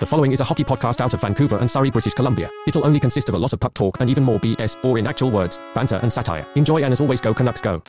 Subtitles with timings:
[0.00, 2.48] The following is a hockey podcast out of Vancouver and Surrey, British Columbia.
[2.66, 5.06] It'll only consist of a lot of puck talk and even more BS, or in
[5.06, 6.46] actual words, banter and satire.
[6.54, 7.82] Enjoy and as always, go Canucks go.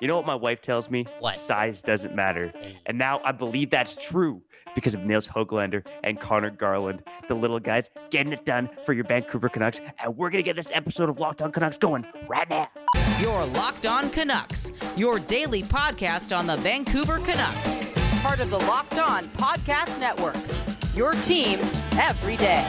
[0.00, 1.06] You know what my wife tells me?
[1.20, 1.36] What?
[1.36, 2.52] Size doesn't matter.
[2.56, 2.74] Mm.
[2.86, 4.42] And now I believe that's true
[4.74, 9.04] because of Nils Hoglander and Conor Garland, the little guys getting it done for your
[9.04, 9.80] Vancouver Canucks.
[10.02, 12.68] And we're going to get this episode of Locked On Canucks going right now.
[13.20, 17.86] Your Locked On Canucks, your daily podcast on the Vancouver Canucks.
[18.20, 20.63] Part of the Locked On Podcast Network.
[20.94, 21.58] Your team
[21.98, 22.64] every day.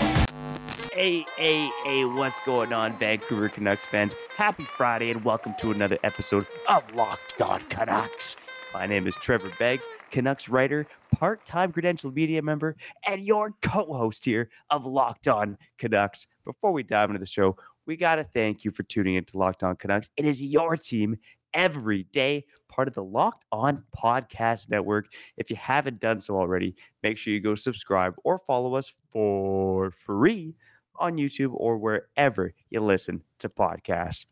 [0.92, 4.16] Hey, hey, hey, what's going on, Vancouver Canucks fans?
[4.36, 8.38] Happy Friday and welcome to another episode of Locked On Canucks.
[8.74, 12.76] My name is Trevor Beggs, Canucks writer, part time credentialed media member,
[13.08, 16.26] and your co host here of Locked On Canucks.
[16.46, 17.56] Before we dive into the show,
[17.86, 20.10] we got to thank you for tuning into Locked On Canucks.
[20.18, 21.20] It is your team
[21.56, 25.08] every day, part of the Locked On Podcast Network.
[25.38, 29.90] If you haven't done so already, make sure you go subscribe or follow us for
[29.90, 30.54] free
[30.98, 34.26] on YouTube or wherever you listen to podcasts.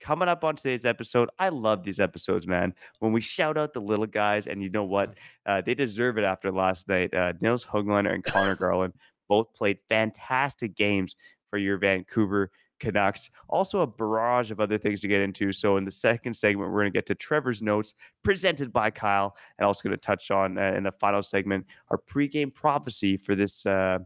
[0.00, 2.72] Coming up on today's episode, I love these episodes, man.
[3.00, 5.14] When we shout out the little guys, and you know what?
[5.44, 7.12] Uh, they deserve it after last night.
[7.12, 8.92] Uh, Nils Hoglander and Conor Garland
[9.28, 11.16] both played fantastic games
[11.50, 13.30] for your Vancouver Canucks.
[13.48, 15.52] Also, a barrage of other things to get into.
[15.52, 19.36] So, in the second segment, we're going to get to Trevor's notes presented by Kyle,
[19.58, 23.34] and also going to touch on uh, in the final segment our pregame prophecy for
[23.34, 23.66] this.
[23.66, 23.98] Uh,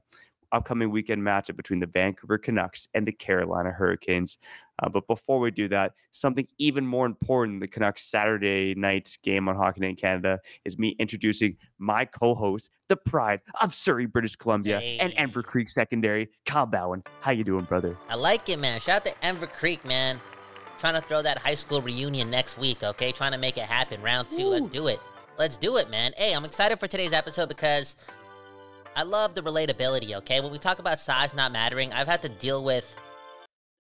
[0.53, 4.39] upcoming weekend matchup between the Vancouver Canucks and the Carolina Hurricanes.
[4.83, 9.49] Uh, but before we do that, something even more important the Canucks Saturday night game
[9.49, 14.37] on Hockey Night in Canada is me introducing my co-host, the pride of Surrey, British
[14.37, 17.05] Columbia, and Enver Creek Secondary, Kyle Bhawan.
[17.21, 17.97] How you doing, brother?
[18.09, 18.81] I like it, man.
[18.81, 20.21] Shout out to Enver Creek, man.
[20.79, 23.13] Trying to throw that high school reunion next week, okay?
[23.13, 24.03] Trying to make it happen.
[24.03, 25.01] Round two, let's do it.
[25.39, 26.13] Let's do it, man.
[26.17, 27.97] Hey, I'm excited for today's episode because
[28.95, 30.41] I love the relatability, okay?
[30.41, 32.97] When we talk about size not mattering, I've had to deal with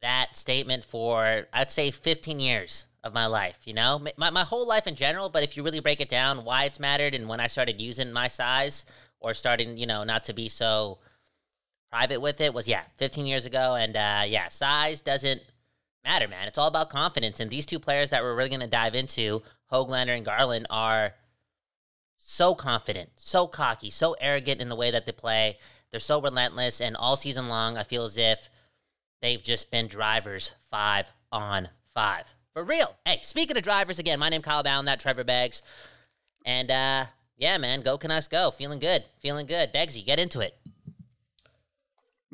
[0.01, 4.01] that statement for, I'd say, 15 years of my life, you know?
[4.17, 6.81] My, my whole life in general, but if you really break it down, why it's
[6.81, 8.87] mattered and when I started using my size
[9.21, 10.99] or starting, you know, not to be so
[11.91, 13.75] private with it was, yeah, 15 years ago.
[13.75, 15.43] And uh, yeah, size doesn't
[16.05, 16.49] matter, man.
[16.49, 17.39] It's all about confidence.
[17.39, 21.13] And these two players that we're really going to dive into, Hoglander and Garland, are
[22.25, 25.59] so confident, so cocky, so arrogant in the way that they play.
[25.91, 26.81] They're so relentless.
[26.81, 28.49] And all season long, I feel as if
[29.21, 32.33] they've just been drivers five on five.
[32.53, 32.97] For real.
[33.05, 35.63] Hey, speaking of drivers, again, my name Kyle Bhawan, that Trevor Beggs.
[36.47, 37.07] And uh,
[37.37, 38.51] yeah, man, go Canucks go.
[38.51, 39.05] Feeling good.
[39.19, 39.73] Feeling good.
[39.73, 40.57] Beggsy, get into it.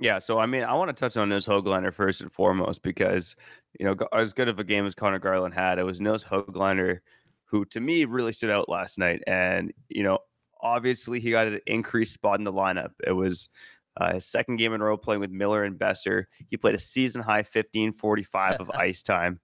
[0.01, 3.35] Yeah, so I mean, I want to touch on Nils Hoglander first and foremost because
[3.79, 7.01] you know, as good of a game as Connor Garland had, it was Nils Hoglander
[7.49, 9.23] who, to me, really stood out last night.
[9.27, 10.19] And you know,
[10.61, 12.91] obviously, he got an increased spot in the lineup.
[13.07, 13.49] It was
[13.97, 16.25] uh, his second game in a row playing with Miller and Boeser.
[16.51, 19.41] He played a season high 15:45 of ice time,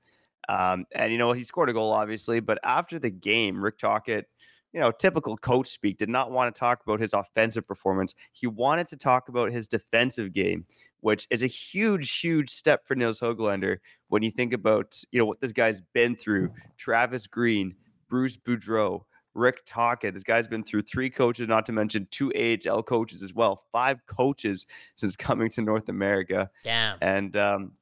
[0.49, 2.41] um, and you know, he scored a goal, obviously.
[2.41, 4.27] But after the game, Rick Tocchet.
[4.73, 8.13] You know, typical coach speak, did not want to talk about his offensive performance.
[8.33, 10.67] He wanted to talk about his defensive game,
[10.99, 13.77] which is a huge, huge step for Nils Hoglander
[14.09, 16.51] when you think about, you know, what this guy's been through.
[16.77, 17.77] Travis Green,
[18.09, 19.05] Bruce Boudreau,
[19.35, 20.15] Rick Tocchet.
[20.15, 23.65] This guy's been through three coaches, not to mention two AHL coaches as well.
[23.73, 24.67] Five coaches
[24.97, 26.51] since coming to North America.
[26.63, 26.99] Damn.
[27.01, 27.73] And um,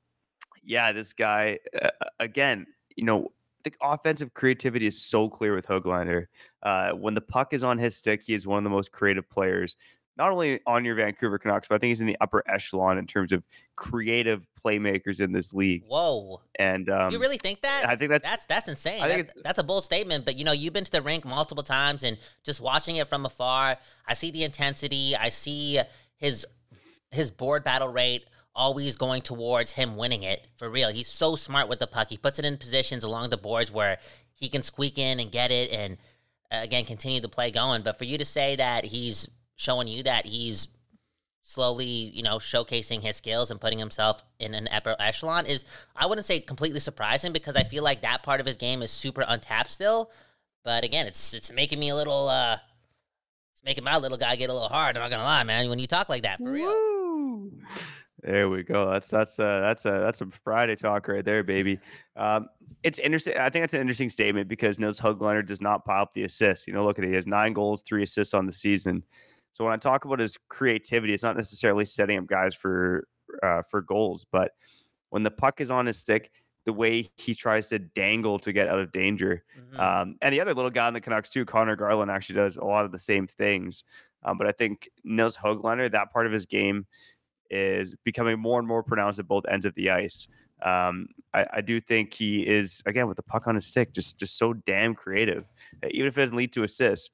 [0.64, 1.90] yeah, this guy uh,
[2.20, 2.66] again,
[2.96, 3.32] you know,
[3.64, 6.26] the offensive creativity is so clear with Hoglander.
[6.62, 9.28] Uh, when the puck is on his stick, he is one of the most creative
[9.28, 9.76] players,
[10.16, 13.06] not only on your Vancouver Canucks, but I think he's in the upper echelon in
[13.06, 13.42] terms of
[13.76, 15.84] creative playmakers in this league.
[15.86, 16.40] Whoa.
[16.58, 17.84] And um, you really think that?
[17.88, 19.02] I think that's that's that's insane.
[19.02, 21.24] I think That's, that's a bold statement, but you know, you've been to the rink
[21.24, 25.16] multiple times and just watching it from afar, I see the intensity.
[25.16, 25.80] I see
[26.16, 26.46] his
[27.10, 30.90] his board battle rate always going towards him winning it for real.
[30.90, 32.10] He's so smart with the puck.
[32.10, 33.98] He puts it in positions along the boards where
[34.34, 35.96] he can squeak in and get it and
[36.50, 37.82] uh, again continue the play going.
[37.82, 40.68] But for you to say that he's showing you that he's
[41.42, 45.64] slowly, you know, showcasing his skills and putting himself in an upper echelon is
[45.94, 48.90] I wouldn't say completely surprising because I feel like that part of his game is
[48.90, 50.10] super untapped still.
[50.64, 52.56] But again, it's it's making me a little uh
[53.52, 55.78] it's making my little guy get a little hard, I'm not gonna lie, man, when
[55.78, 57.50] you talk like that for real.
[58.22, 58.88] There we go.
[58.90, 61.80] That's that's uh that's a that's a Friday talk right there, baby.
[62.16, 62.48] Um,
[62.84, 63.36] it's interesting.
[63.36, 66.68] I think that's an interesting statement because Nils Hoglander does not pile up the assists.
[66.68, 67.08] You know, look at it.
[67.08, 69.02] He has nine goals, three assists on the season.
[69.52, 73.06] So when I talk about his creativity, it's not necessarily setting up guys for
[73.42, 74.52] uh, for goals, but
[75.10, 76.30] when the puck is on his stick,
[76.64, 79.44] the way he tries to dangle to get out of danger.
[79.58, 79.78] Mhm.
[79.78, 82.64] Um, and the other little guy in the Canucks too, Conor Garland, actually does a
[82.64, 83.84] lot of the same things.
[84.24, 86.86] Um, but I think Nils Hoglander, that part of his game
[87.50, 90.28] is becoming more and more pronounced at both ends of the ice.
[90.62, 94.20] Um, I, I, do think he is again with the puck on his stick, just
[94.20, 95.44] just so damn creative,
[95.90, 97.10] even if it doesn't lead to assists.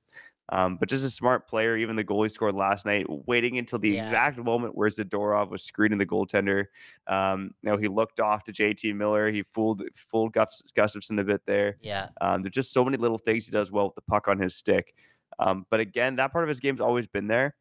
[0.50, 1.76] Um, but just a smart player.
[1.76, 4.04] Even the goalie scored last night, waiting until the yeah.
[4.04, 6.66] exact moment where Zadorov was screening the goaltender.
[7.06, 9.30] Um, you know, he looked off to JT Miller.
[9.30, 11.76] He fooled fooled Gus, Gustavsson a bit there.
[11.82, 12.08] Yeah.
[12.20, 14.54] Um, there's just so many little things he does well with the puck on his
[14.54, 14.94] stick.
[15.38, 17.54] Um, but again, that part of his game's always been there.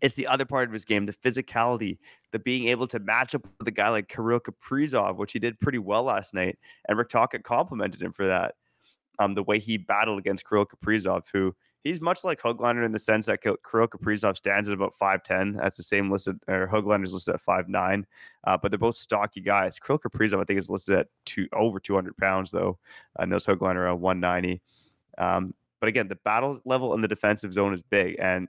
[0.00, 1.98] It's the other part of his game, the physicality,
[2.32, 5.58] the being able to match up with a guy like Kirill Kaprizov, which he did
[5.58, 6.58] pretty well last night.
[6.88, 8.54] And Rick Tocchet complimented him for that.
[9.18, 11.54] Um, the way he battled against Kirill Kaprizov, who
[11.86, 13.56] he's much like Hoglander in the sense that Kirill
[13.88, 15.56] Kaprizov stands at about 5'10.
[15.56, 18.04] That's the same listed, or Hoglander's listed at 5'9.
[18.44, 19.78] Uh, but they're both stocky guys.
[19.78, 22.78] Kirill Kaprizov, I think, is listed at two, over 200 pounds, though.
[23.18, 24.60] Uh, Nils Hoglander around 190.
[25.18, 28.16] Um, but again, the battle level in the defensive zone is big.
[28.18, 28.48] And,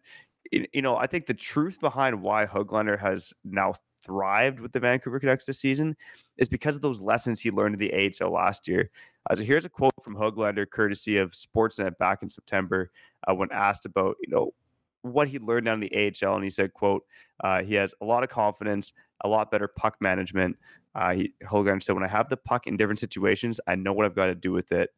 [0.52, 5.20] you know, I think the truth behind why Hoglander has now thrived with the Vancouver
[5.20, 5.96] Canucks this season
[6.38, 8.90] is because of those lessons he learned in the AHL last year.
[9.30, 12.92] Uh, so here's a quote from Hoglander, courtesy of Sportsnet back in September,
[13.28, 14.54] uh, when asked about you know
[15.02, 17.04] what he learned down in the AHL, and he said, "quote
[17.44, 20.58] uh, He has a lot of confidence, a lot better puck management."
[20.96, 24.06] Uh, he, Hoglander said, "When I have the puck in different situations, I know what
[24.06, 24.90] I've got to do with it."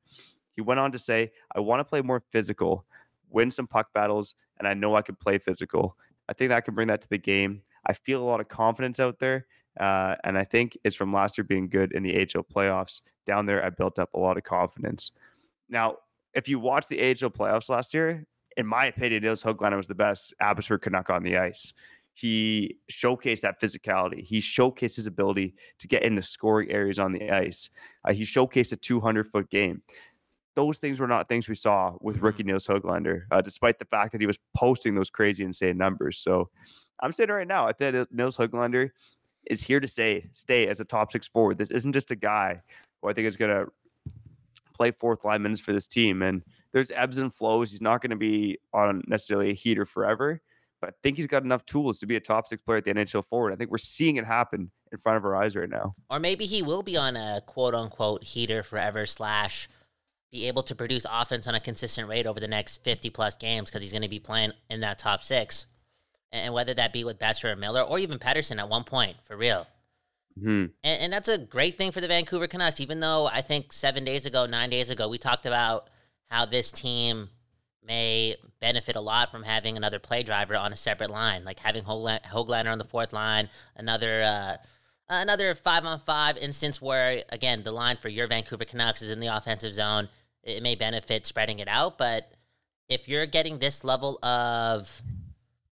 [0.55, 2.85] He went on to say, "I want to play more physical,
[3.29, 5.97] win some puck battles, and I know I can play physical.
[6.27, 7.63] I think I can bring that to the game.
[7.85, 9.45] I feel a lot of confidence out there."
[9.79, 13.01] Uh, and I think it's from last year being good in the AHL playoffs.
[13.25, 15.11] Down there, I built up a lot of confidence.
[15.69, 15.97] Now,
[16.33, 18.25] if you watch the AHL playoffs last year,
[18.57, 21.73] in my opinion, Nils Hoglander was the best Abbotsford Canuck on the ice.
[22.13, 24.21] He showcased that physicality.
[24.21, 27.69] He showcased his ability to get into scoring areas on the ice.
[28.05, 29.81] Uh, he showcased a 200 foot game.
[30.59, 32.25] Those things were not things we saw with mm-hmm.
[32.25, 36.17] rookie Nils Hoglander, uh, despite the fact that he was posting those crazy, insane numbers.
[36.17, 36.49] So
[37.01, 38.89] I'm saying right now, I think Nils Hoglander
[39.49, 41.57] is here to say stay as a top six forward.
[41.57, 42.61] This isn't just a guy
[43.01, 43.71] who I think is going to
[44.75, 46.21] play fourth line minutes for this team.
[46.23, 47.71] And there's ebbs and flows.
[47.71, 50.41] He's not going to be on necessarily a heater forever,
[50.81, 52.93] but I think he's got enough tools to be a top six player at the
[52.93, 53.53] NHL forward.
[53.53, 55.93] I think we're seeing it happen in front of our eyes right now.
[56.09, 59.67] Or maybe he will be on a quote unquote heater forever slash
[60.31, 63.69] be able to produce offense on a consistent rate over the next 50 plus games
[63.69, 65.65] because he's going to be playing in that top six
[66.31, 69.35] and whether that be with Boeser or Miller or even Pettersson at one point, for
[69.35, 69.65] real.
[70.37, 70.65] Mm-hmm.
[70.83, 74.05] And, and, that's a great thing for the Vancouver Canucks, even though I think seven
[74.05, 75.89] days ago, nine days ago, we talked about
[76.29, 77.29] how this team
[77.83, 81.83] may benefit a lot from having another play driver on a separate line, like having
[81.83, 84.21] Hoglander on the fourth line, another.
[84.21, 84.57] Uh,
[85.09, 89.19] another five on five instance where, again, the line for your Vancouver Canucks is in
[89.19, 90.07] the offensive zone.
[90.49, 92.31] It may benefit spreading it out, but
[92.87, 95.01] if you're getting this level of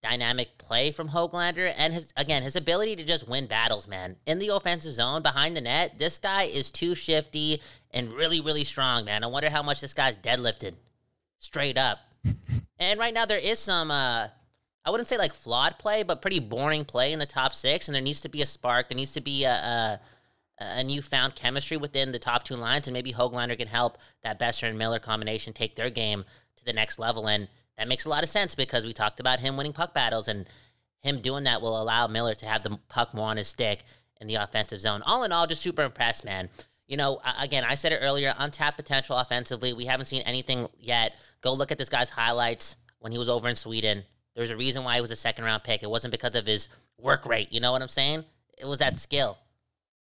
[0.03, 4.15] dynamic play from Hoglander and his again his ability to just win battles, man.
[4.27, 7.61] In the offensive zone behind the net, this guy is too shifty
[7.91, 9.23] and really really strong, man.
[9.23, 10.73] I wonder how much this guy's deadlifted
[11.39, 11.99] straight up.
[12.79, 14.27] and right now there is some uh
[14.87, 17.95] I wouldn't say like flawed play, but pretty boring play in the top 6 and
[17.95, 19.99] there needs to be a spark, there needs to be a, a
[20.57, 24.69] a newfound chemistry within the top two lines, and maybe Hoglander can help that Boeser
[24.69, 26.23] and Miller combination take their game
[26.55, 27.27] to the next level.
[27.27, 27.47] And
[27.77, 30.45] that makes a lot of sense because we talked about him winning puck battles, and
[31.01, 33.83] him doing that will allow Miller to have the puck more on his stick
[34.21, 35.01] in the offensive zone.
[35.05, 36.49] All in all, just super impressed, man.
[36.87, 39.73] You know, again, I said it earlier, untapped potential offensively.
[39.73, 41.15] We haven't seen anything yet.
[41.41, 44.03] Go look at this guy's highlights when he was over in Sweden.
[44.35, 45.83] There's a reason why he was a second round pick.
[45.83, 47.51] It wasn't because of his work rate.
[47.51, 48.23] You know what I'm saying?
[48.57, 49.37] It was that skill.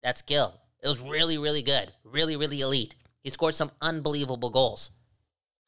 [0.04, 0.54] That skill.
[0.82, 1.92] It was really, really good.
[2.04, 2.96] Really, really elite.
[3.24, 4.92] He scored some unbelievable goals.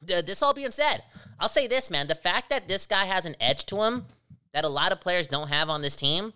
[0.02, 1.02] This all being said,
[1.40, 2.06] I'll say this, man.
[2.06, 4.04] The fact that this guy has an edge to him
[4.52, 6.34] that a lot of players don't have on this team,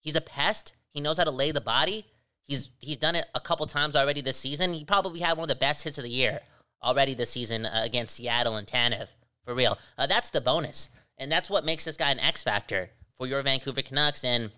[0.00, 0.74] he's a pest.
[0.90, 2.06] He knows how to lay the body.
[2.42, 4.72] He's he's done it a couple times already this season.
[4.72, 6.40] He probably had one of the best hits of the year
[6.82, 9.08] already this season uh, against Seattle and Tanev.
[9.44, 9.78] For real.
[9.98, 10.88] Uh, that's the bonus.
[11.18, 14.24] And that's what makes this guy an X factor for your Vancouver Canucks.
[14.24, 14.50] And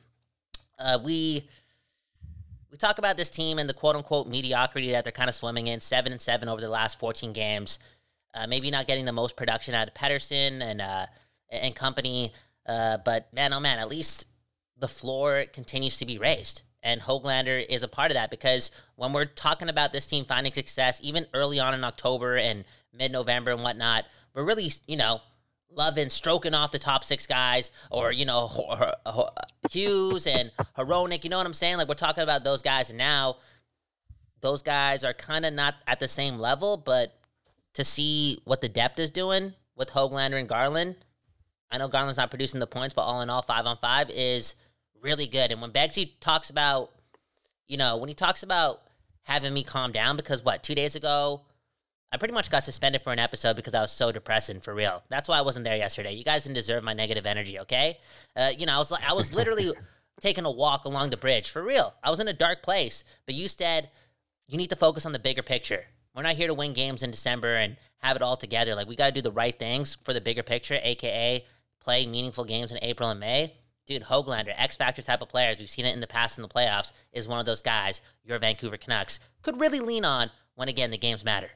[0.78, 1.48] uh, we
[2.76, 5.66] we talk about this team and the quote unquote mediocrity that they're kind of swimming
[5.66, 7.78] in, seven and seven over the last 14 games.
[8.34, 11.06] Uh, maybe not getting the most production out of Pettersson and uh,
[11.48, 12.34] and company,
[12.66, 14.26] uh, but man, oh man, at least
[14.78, 16.64] the floor continues to be raised.
[16.82, 20.52] And Hoglander is a part of that because when we're talking about this team finding
[20.52, 24.04] success, even early on in October and mid November and whatnot,
[24.34, 25.22] we're really, you know,
[25.70, 28.50] loving stroking off the top six guys or, you know,
[29.70, 31.24] Hughes and Hronek.
[31.24, 31.76] You know what I'm saying?
[31.76, 32.92] Like we're talking about those guys.
[32.92, 33.36] Now
[34.40, 37.18] those guys are kind of not at the same level, but
[37.74, 40.96] to see what the depth is doing with Hoglander and Garland,
[41.70, 44.54] I know Garland's not producing the points, but all in all, five on five is
[45.02, 45.52] really good.
[45.52, 46.92] And when Beggsy talks about,
[47.66, 48.82] you know, when he talks about
[49.22, 51.42] having me calm down, because what, two days ago,
[52.12, 55.02] I pretty much got suspended for an episode because I was so depressing for real.
[55.08, 56.14] That's why I wasn't there yesterday.
[56.14, 57.98] You guys didn't deserve my negative energy, okay?
[58.36, 59.72] Uh, you know, I was like, I was literally
[60.20, 61.94] taking a walk along the bridge for real.
[62.02, 63.90] I was in a dark place, but you said
[64.46, 65.84] you need to focus on the bigger picture.
[66.14, 68.74] We're not here to win games in December and have it all together.
[68.74, 71.44] Like we got to do the right things for the bigger picture, aka
[71.80, 73.54] play meaningful games in April and May.
[73.86, 76.48] Dude, Hoglander, X Factor type of players, we've seen it in the past in the
[76.48, 80.90] playoffs, is one of those guys your Vancouver Canucks could really lean on when, again,
[80.90, 81.50] the games matter.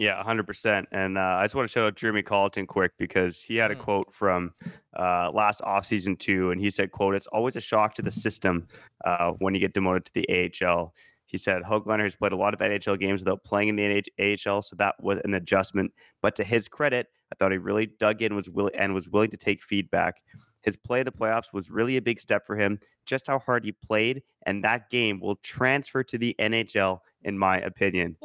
[0.00, 0.86] Yeah, 100%.
[0.92, 3.74] And uh, I just want to show out Jeremy Colliton quick because he had a
[3.74, 3.80] Mm.
[3.80, 4.54] quote from
[4.98, 6.52] uh, last offseason too.
[6.52, 8.66] And he said, quote, it's always a shock to the system
[9.04, 10.94] uh, when you get demoted to the AHL.
[11.26, 13.82] He said, Hoglander has played a lot of NHL games without playing in the
[14.18, 15.92] NH- AHL, so that was an adjustment.
[16.22, 19.30] But to his credit, I thought he really dug in was willing and was willing
[19.32, 20.22] to take feedback.
[20.62, 22.80] His play in the playoffs was really a big step for him.
[23.04, 27.58] Just how hard he played, and that game will transfer to the NHL, in my
[27.58, 28.16] opinion.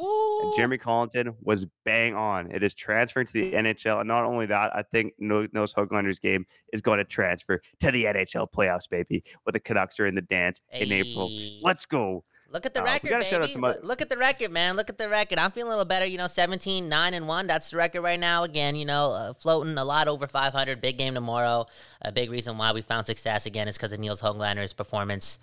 [0.42, 2.50] And Jeremy Colliton was bang on.
[2.50, 4.00] It is transferring to the NHL.
[4.00, 7.90] And not only that, I think No- Nils Hoglander's game is going to transfer to
[7.90, 11.30] the NHL playoffs, baby, where the Canucks are in the dance in April.
[11.62, 12.24] Let's go.
[12.48, 13.60] Look at the Uh, record, gotta shout out baby.
[13.60, 14.76] Look, look at the record, man.
[14.76, 15.38] Look at the record.
[15.38, 16.06] I'm feeling a little better.
[16.06, 17.46] You know, 17, 9, and 1.
[17.48, 18.44] That's the record right now.
[18.44, 20.80] Again, you know, uh, floating a lot over 500.
[20.80, 21.66] Big game tomorrow.
[22.02, 25.40] A big reason why we found success again is because of Nils Hoglander's performance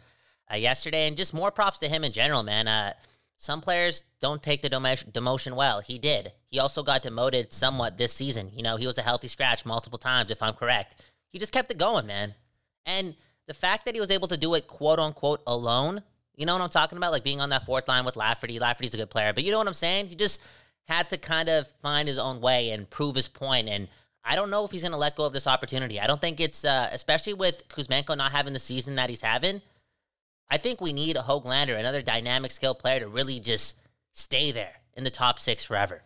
[0.52, 1.08] uh, yesterday.
[1.08, 2.70] And just more props to him in general, man.
[3.44, 5.82] Some players don't take the demotion, demotion well.
[5.82, 6.32] He did.
[6.46, 8.50] He also got demoted somewhat this season.
[8.56, 11.04] You know, he was a healthy scratch multiple times, if I'm correct.
[11.28, 12.36] He just kept it going, man.
[12.86, 13.16] And
[13.48, 16.04] the fact that he was able to do it quote unquote alone,
[16.38, 17.12] you know what I'm talking about?
[17.12, 18.60] Like being on that fourth line with Lafferty.
[18.60, 20.08] Lafferty's a good player, but you know what I'm saying?
[20.08, 20.42] He just
[20.88, 23.68] had to kind of find his own way and prove his point.
[23.68, 23.90] And
[24.24, 26.00] I don't know if he's going to let go of this opportunity.
[26.00, 29.62] I don't think it's, uh, especially with Kuzmenko not having the season that he's having.
[30.54, 33.76] I think we need a Hoglander, another dynamic skill player, to really just
[34.12, 36.04] stay there in the top six forever.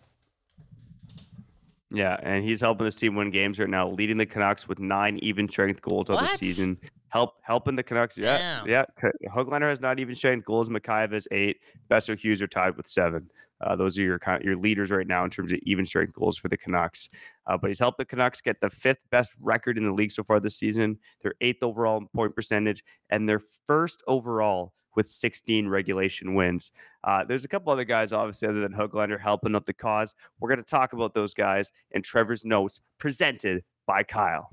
[1.91, 5.19] Yeah, and he's helping this team win games right now, leading the Canucks with nine
[5.21, 6.77] even strength goals of the season.
[7.09, 8.17] Help helping the Canucks.
[8.17, 8.69] Yeah, Damn.
[8.69, 8.85] yeah.
[9.29, 10.69] Hoglander has not even strength goals.
[10.69, 11.57] Mikheyev has eight.
[11.91, 13.29] Boeser Hughes are tied with seven.
[13.61, 16.47] Uh, those are your your leaders right now in terms of even strength goals for
[16.47, 17.09] the Canucks.
[17.45, 20.23] Uh, but he's helped the Canucks get the fifth best record in the league so
[20.23, 20.97] far this season.
[21.23, 26.71] Their eighth overall point percentage and their first overall with 16 regulation wins.
[27.03, 30.15] Uh, there's a couple other guys, obviously, other than Hoglander, helping up the cause.
[30.39, 34.49] We're going to talk about those guys in Trevor's notes presented by Kyle.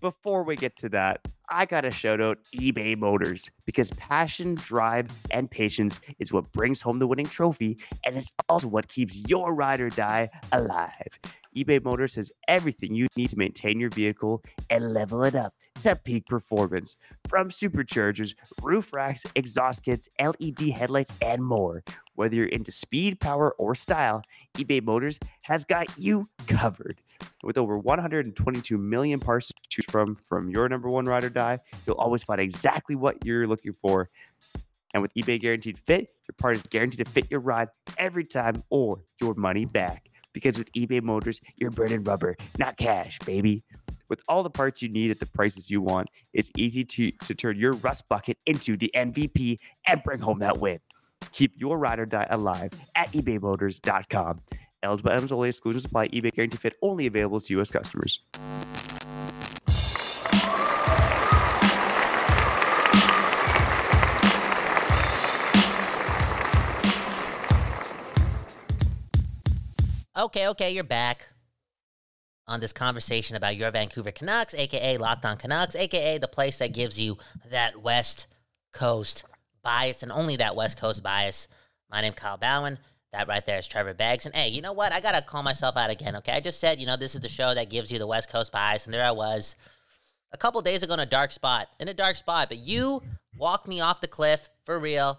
[0.00, 5.08] Before we get to that, I got to shout out eBay Motors because passion, drive,
[5.32, 9.54] and patience is what brings home the winning trophy, and it's also what keeps your
[9.54, 11.18] ride or die alive.
[11.56, 15.96] eBay Motors has everything you need to maintain your vehicle and level it up to
[15.96, 16.94] peak performance
[17.28, 21.82] from superchargers, roof racks, exhaust kits, LED headlights, and more.
[22.14, 24.22] Whether you're into speed, power, or style,
[24.56, 27.00] eBay Motors has got you covered.
[27.42, 31.60] With over 122 million parts to choose from, from your number one ride or die,
[31.86, 34.10] you'll always find exactly what you're looking for.
[34.94, 38.62] And with eBay Guaranteed Fit, your part is guaranteed to fit your ride every time
[38.70, 40.08] or your money back.
[40.32, 43.64] Because with eBay Motors, you're burning rubber, not cash, baby.
[44.08, 47.34] With all the parts you need at the prices you want, it's easy to, to
[47.34, 50.78] turn your rust bucket into the MVP and bring home that win.
[51.32, 54.40] Keep your ride or die alive at ebaymotors.com.
[54.82, 56.08] Eligible items only, exclusions apply.
[56.08, 57.70] eBay Guarantee Fit only available to U.S.
[57.70, 58.20] customers.
[70.16, 71.28] Okay, okay, you're back
[72.48, 76.72] on this conversation about your Vancouver Canucks, aka Locked On Canucks, aka the place that
[76.72, 77.18] gives you
[77.50, 78.26] that West
[78.72, 79.24] Coast
[79.62, 81.46] bias and only that West Coast bias.
[81.90, 82.78] My name Kyle Bowen.
[83.12, 84.26] That right there is Trevor Beggs.
[84.26, 84.92] And hey, you know what?
[84.92, 86.32] I gotta call myself out again, okay?
[86.32, 88.52] I just said, you know, this is the show that gives you the West Coast
[88.52, 89.56] bias, and there I was
[90.32, 91.68] a couple days ago in a dark spot.
[91.80, 93.02] In a dark spot, but you
[93.36, 95.18] walked me off the cliff for real.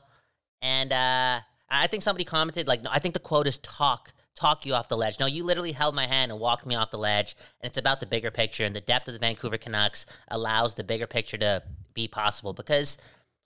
[0.61, 1.39] And uh
[1.71, 4.87] I think somebody commented, like, no, I think the quote is talk talk you off
[4.87, 5.19] the ledge.
[5.19, 7.35] No, you literally held my hand and walked me off the ledge.
[7.61, 8.63] And it's about the bigger picture.
[8.63, 11.61] And the depth of the Vancouver Canucks allows the bigger picture to
[11.93, 12.97] be possible because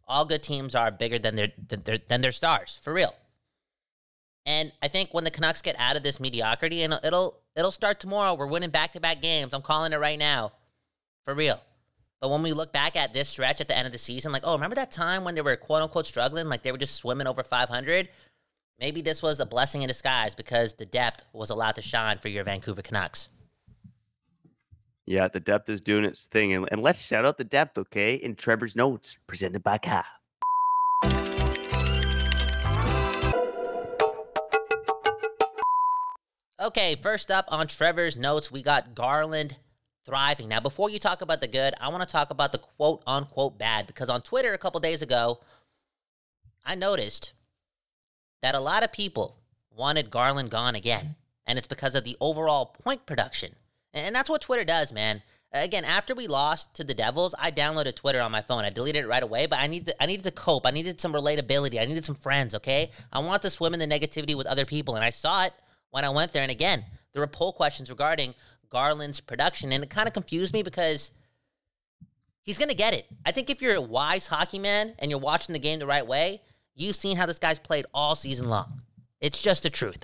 [0.08, 3.16] all good teams are bigger than their than their, than their stars, for real.
[4.46, 8.00] And I think when the Canucks get out of this mediocrity, and it'll it'll start
[8.00, 8.34] tomorrow.
[8.34, 9.54] We're winning back to back games.
[9.54, 10.52] I'm calling it right now,
[11.26, 11.62] for real.
[12.20, 14.44] But when we look back at this stretch at the end of the season, like,
[14.46, 17.28] oh, remember that time when they were quote unquote struggling, like they were just swimming
[17.28, 18.10] over 500?
[18.80, 22.30] Maybe this was a blessing in disguise because the depth was allowed to shine for
[22.30, 23.30] your Vancouver Canucks.
[25.06, 26.54] Yeah, the depth is doing its thing.
[26.54, 28.16] And, and let's shout out the depth, okay?
[28.16, 30.06] In Trevor's notes, presented by Ka.
[36.64, 39.58] Okay, first up on Trevor's notes, we got Garland
[40.06, 40.48] thriving.
[40.48, 43.58] Now, before you talk about the good, I want to talk about the quote unquote
[43.58, 45.42] bad because on Twitter a couple days ago,
[46.66, 47.34] I noticed
[48.42, 49.42] that a lot of people
[49.76, 51.18] wanted Garland gone again.
[51.46, 53.58] And it's because of the overall point production.
[53.94, 55.22] And that's what Twitter does, man.
[55.52, 58.64] Again, after we lost to the Devils, I downloaded Twitter on my phone.
[58.64, 60.66] I deleted it right away, but I needed to, I needed to cope.
[60.66, 61.82] I needed some relatability.
[61.82, 62.90] I needed some friends, okay?
[63.12, 65.54] I want to swim in the negativity with other people, and I saw it
[65.94, 66.42] when I went there.
[66.42, 68.34] And again, there were poll questions regarding
[68.70, 71.12] Garland's production, and it kind of confused me because
[72.42, 73.06] he's gonna get it.
[73.24, 76.06] I think if you're a wise hockey man and you're watching the game the right
[76.06, 76.42] way,
[76.74, 78.82] you've seen how this guy's played all season long.
[79.22, 80.04] It's just the truth.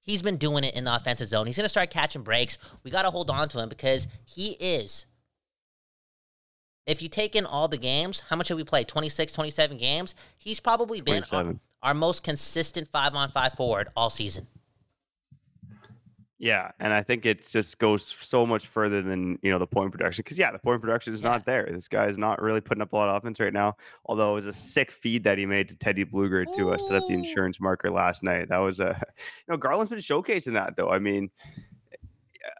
[0.00, 1.46] He's been doing it in the offensive zone.
[1.46, 2.56] He's going to start catching breaks.
[2.82, 5.04] We got to hold on to him because he is.
[6.86, 8.88] If you take in all the games, how much have we played?
[8.88, 10.14] 26, 27 games?
[10.38, 14.46] He's probably been our, our most consistent five on five forward all season.
[16.40, 19.90] Yeah, and I think it just goes so much further than you know the point
[19.90, 21.30] production because yeah, the point production is yeah.
[21.30, 21.68] not there.
[21.68, 23.76] This guy is not really putting up a lot of offense right now.
[24.06, 26.94] Although it was a sick feed that he made to Teddy Blueger to uh, set
[26.94, 28.48] up the insurance marker last night.
[28.50, 30.90] That was a you know Garland's been showcasing that though.
[30.90, 31.28] I mean,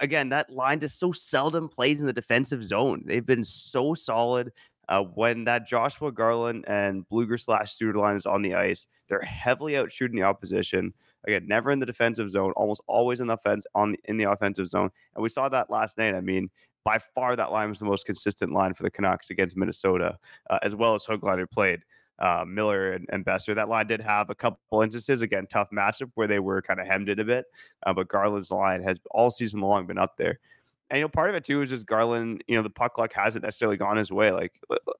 [0.00, 3.04] again, that line just so seldom plays in the defensive zone.
[3.06, 4.52] They've been so solid.
[4.88, 9.20] Uh, when that Joshua Garland and Blueger slash Suter line is on the ice, they're
[9.20, 10.94] heavily out shooting the opposition.
[11.28, 14.66] Again, never in the defensive zone, almost always in the offense on in the offensive
[14.66, 14.90] zone.
[15.14, 16.14] And we saw that last night.
[16.14, 16.48] I mean,
[16.84, 20.18] by far that line was the most consistent line for the Canucks against Minnesota,
[20.48, 21.80] uh, as well as Höglander played.
[22.18, 23.54] Uh, Miller and, and Boeser.
[23.54, 26.86] That line did have a couple instances, again, tough matchup where they were kind of
[26.88, 27.44] hemmed in a bit.
[27.84, 30.40] Uh, but Garland's line has all season long been up there.
[30.90, 32.42] And you know, part of it too is just Garland.
[32.48, 34.32] You know, the puck luck hasn't necessarily gone his way.
[34.32, 34.52] Like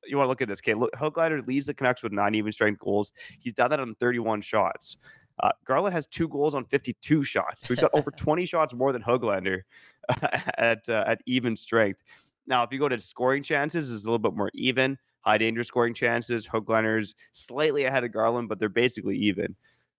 [0.06, 0.74] you want to look at this, okay?
[0.74, 3.12] Look, Höglander leads the Canucks with nine even strength goals.
[3.38, 4.98] He's done that on 31 shots.
[5.40, 7.62] Uh, Garland has two goals on 52 shots.
[7.62, 9.62] So he's got over 20 shots more than Höglander
[10.58, 12.02] at uh, at even strength.
[12.46, 14.98] Now, if you go to scoring chances, it's a little bit more even.
[15.20, 16.46] High danger scoring chances.
[16.46, 19.54] Höglander's slightly ahead of Garland, but they're basically even.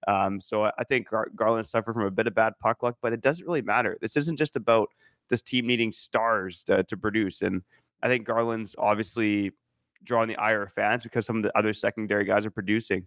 [0.07, 3.13] Um, so I think Gar- Garland suffered from a bit of bad puck luck, but
[3.13, 3.97] it doesn't really matter.
[4.01, 4.89] This isn't just about
[5.29, 7.41] this team needing stars to, to produce.
[7.41, 7.61] And
[8.01, 9.51] I think Garland's obviously
[10.03, 13.05] drawing the ire of fans because some of the other secondary guys are producing.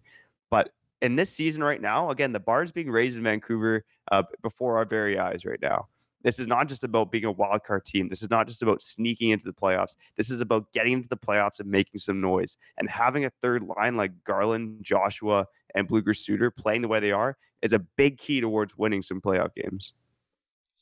[0.49, 0.69] But
[1.01, 4.77] in this season right now, again, the bar is being raised in Vancouver uh, before
[4.77, 5.87] our very eyes right now.
[6.23, 8.07] This is not just about being a wild card team.
[8.07, 9.97] This is not just about sneaking into the playoffs.
[10.15, 12.55] This is about getting into the playoffs and making some noise.
[12.77, 17.11] And having a third line like Garland, Joshua, and Blueger Suter playing the way they
[17.11, 19.93] are is a big key towards winning some playoff games.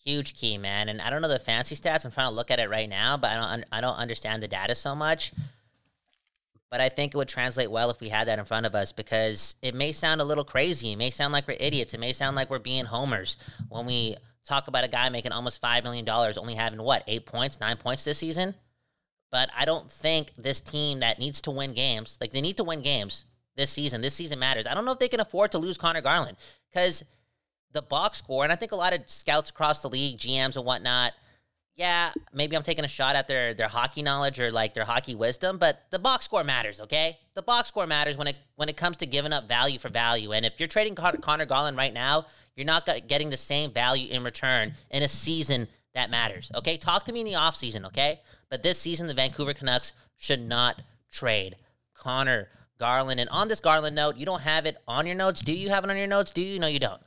[0.04, 0.90] Huge key, man.
[0.90, 2.06] And I don't know the fancy stats.
[2.06, 3.66] I'm trying to look at it right now, but I don't.
[3.72, 5.32] I don't understand the data so much
[6.72, 8.94] but I think it would translate well if we had that in front of us
[8.94, 10.94] because it may sound a little crazy.
[10.94, 11.94] It may sound like we're idiots.
[11.94, 15.62] It may sound like we're being homers when we talk about a guy making almost
[15.62, 18.56] $5 million, only having what, eight points, nine points this season?
[19.32, 22.64] But I don't think this team that needs to win games, like they need to
[22.64, 23.26] win games
[23.58, 24.00] this season.
[24.00, 24.66] This season matters.
[24.66, 26.38] I don't know if they can afford to lose Conor Garland
[26.70, 27.04] because
[27.74, 30.66] the box score, and I think a lot of scouts across the league, GMs and
[30.66, 31.12] whatnot,
[31.76, 35.16] yeah, maybe I'm taking a shot at their their hockey knowledge or like their hockey
[35.16, 37.18] wisdom, but the box score matters, okay?
[37.34, 40.34] The box score matters when it when it comes to giving up value for value.
[40.34, 44.12] And if you're trading Con- Conor Garland right now, you're not getting the same value
[44.12, 46.52] in return in a season that matters.
[46.56, 46.78] Okay?
[46.78, 48.20] Talk to me in the offseason, okay?
[48.50, 50.82] But this season the Vancouver Canucks should not
[51.12, 51.56] trade
[51.94, 53.20] Conor Garland.
[53.20, 55.42] And on this Garland note, you don't have it on your notes.
[55.42, 56.32] Do you have it on your notes?
[56.32, 56.60] Do you?
[56.60, 57.02] No, you don't.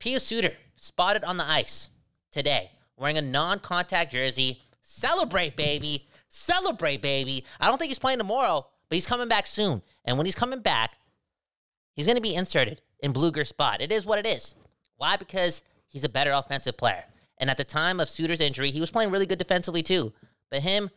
[0.00, 1.88] Pius Suter spotted on the ice
[2.32, 4.62] today wearing a non contact jersey.
[4.80, 6.06] Celebrate, baby.
[6.28, 7.44] Celebrate, baby.
[7.60, 9.82] I don't think he's playing tomorrow, but he's coming back soon.
[10.04, 10.96] And when he's coming back,
[11.94, 13.82] he's going to be inserted in Blueger's spot.
[13.82, 14.54] It is what it is.
[14.96, 15.16] Why?
[15.16, 17.04] Because he's a better offensive player.
[17.38, 20.12] And at the time of Suter's injury, he was playing really good defensively too.
[20.48, 20.88] But him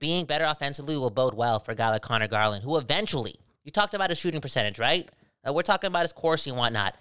[0.00, 3.70] being better offensively will bode well for a guy like Conor Garland, who eventually, you
[3.70, 5.08] talked about his shooting percentage, right?
[5.46, 6.96] Uh, we're talking about his Corsi and whatnot.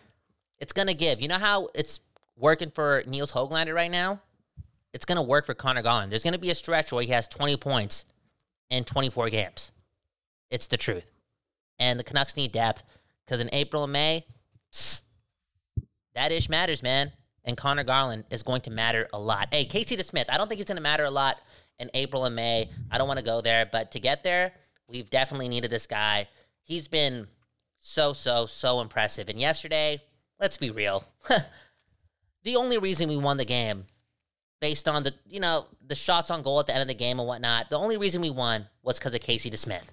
[0.60, 1.22] It's going to give.
[1.22, 2.00] You know how it's
[2.40, 4.22] working for Nils Höglander right now,
[4.94, 6.12] it's going to work for Conor Garland.
[6.12, 8.06] There's going to be a stretch where he has 20 points
[8.70, 9.72] in 24 games.
[10.50, 11.12] It's the truth.
[11.78, 12.84] And the Canucks need depth
[13.26, 14.26] because in April and May,
[16.16, 17.12] that ish matters, man.
[17.46, 19.48] And Conor Garland is going to matter a lot.
[19.52, 21.38] Hey, Casey DeSmith, I don't think it's going to matter a lot
[21.80, 22.70] in April and May.
[22.92, 24.54] I don't want to go there, but to get there,
[24.88, 26.28] we've definitely needed this guy.
[26.62, 27.28] He's been
[27.80, 29.30] so, so, so impressive.
[29.30, 30.02] And yesterday,
[30.40, 31.06] let's be real.
[32.44, 33.86] the only reason we won the game
[34.62, 37.20] based on the you know the shots on goal at the end of the game
[37.20, 37.70] and whatnot.
[37.70, 39.90] The only reason we won was because of Casey DeSmith.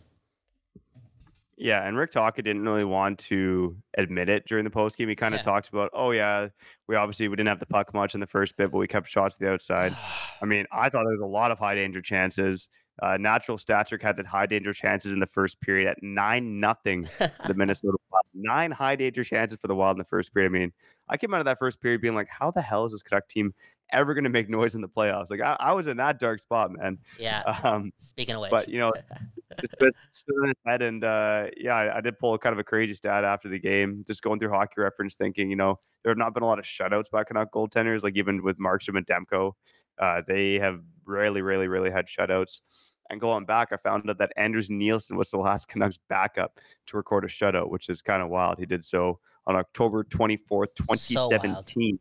[1.58, 5.08] Yeah, and Rick Tocchet didn't really want to admit it during the post game.
[5.08, 5.44] He kind of Yeah.
[5.44, 6.48] talked about, oh yeah,
[6.86, 9.08] we obviously we didn't have the puck much in the first bit, but we kept
[9.08, 9.96] shots to the outside.
[10.42, 12.68] I mean, I thought there was a lot of high danger chances.
[13.02, 16.60] Uh, natural stat trick had the high danger chances in the first period at nine
[16.60, 17.06] nothing.
[17.46, 18.24] The Minnesota Wild.
[18.34, 20.50] nine high danger chances for the Wild in the first period.
[20.50, 20.72] I mean,
[21.08, 23.28] I came out of that first period being like, how the hell is this Canuck
[23.28, 23.54] team
[23.92, 25.30] ever going to make noise in the playoffs?
[25.30, 26.98] Like I, I was in that dark spot, man.
[27.18, 27.42] yeah.
[27.62, 28.92] Um, Speaking of which, but you know,
[29.60, 32.58] just put- stood on his head and uh, yeah, I, I did pull kind of
[32.58, 34.04] a crazy stat after the game.
[34.06, 36.64] Just going through hockey reference, thinking you know there have not been a lot of
[36.64, 38.02] shutouts by Canuck goaltenders.
[38.02, 39.52] Like even with Markstrom and Demko,
[40.00, 42.60] uh, they have rarely, really, really had shutouts.
[43.10, 46.96] And going back, I found out that Anders Nilsson was the last Canucks backup to
[46.96, 48.58] record a shutout, which is kind of wild.
[48.58, 50.70] He did so on October 24th, wild.
[50.78, 51.98] 2017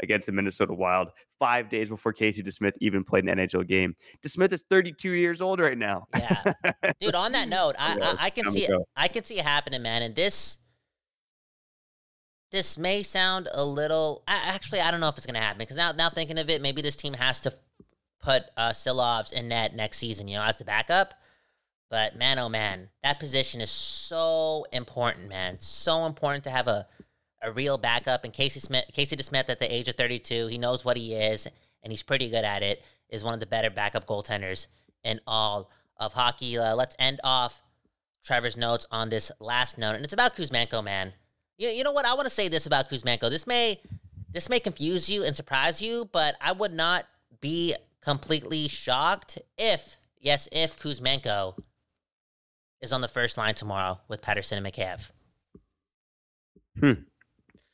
[0.00, 3.96] against the Minnesota Wild, five days before Casey DeSmith even played an NHL game.
[4.22, 6.06] DeSmith is 32 years old right now.
[6.14, 6.52] Yeah.
[7.00, 7.14] dude.
[7.14, 8.70] On that note, I Yeah, I, I can see it.
[8.96, 10.02] I can see it happening, man.
[10.02, 10.58] And this
[12.50, 14.22] this may sound a little.
[14.28, 16.82] Actually, I don't know if it's gonna happen because now now thinking of it, maybe
[16.82, 17.52] this team has to
[18.26, 20.26] put uh, Silovs in net next season.
[20.26, 21.14] You know, as the backup.
[21.88, 25.60] But man, oh man, that position is so important, man.
[25.60, 26.86] So important to have a
[27.42, 28.24] a real backup.
[28.24, 31.46] And Casey Smith, Casey DeSmith, at the age of 32, he knows what he is,
[31.82, 32.82] and he's pretty good at it.
[33.08, 34.66] Is one of the better backup goaltenders
[35.04, 36.58] in all of hockey.
[36.58, 37.62] Uh, let's end off
[38.24, 41.12] Trevor's notes on this last note, and it's about Kuzmenko, man.
[41.56, 42.04] You, you know what?
[42.04, 43.30] I want to say this about Kuzmenko.
[43.30, 43.80] This may
[44.32, 47.06] this may confuse you and surprise you, but I would not
[47.40, 51.58] be completely shocked if, yes, if Kuzmenko
[52.80, 55.10] is on the first line tomorrow with Pettersson and McCabe.
[56.78, 56.92] Hmm.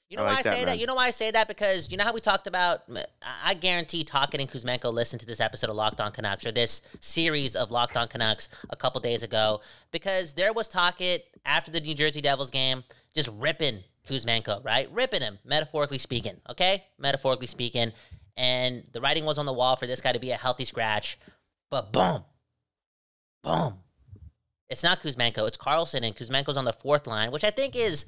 [0.09, 0.79] You know I why I that, say that?
[0.79, 1.49] You know why I say that?
[1.49, 2.81] Because you know how we talked about.
[3.45, 6.81] I- guarantee Tocchet and Kuzmenko listened to this episode of Locked On Canucks or this
[7.01, 11.81] series of Locked On Canucks a couple days ago because there was Tocchet after the
[11.81, 14.91] New Jersey Devils game just ripping Kuzmenko, right?
[14.93, 16.85] Ripping him, metaphorically speaking, okay?
[16.99, 17.93] Metaphorically speaking.
[18.37, 21.19] And the writing was on the wall for this guy to be a healthy scratch.
[21.71, 22.25] But boom,
[23.43, 23.75] boom.
[24.69, 28.07] It's not Kuzmenko, it's Karlsson, and Kuzmenko's on the fourth line, which I think is